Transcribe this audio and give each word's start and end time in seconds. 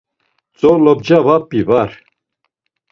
Tzo 0.55 0.71
lobca 0.83 1.17
va 1.25 1.35
p̌i 1.49 1.61
var! 1.69 1.91